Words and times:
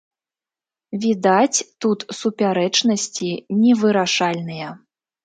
Відаць, 1.03 1.65
тут 1.85 1.99
супярэчнасці 2.21 3.29
невырашальныя. 3.61 4.73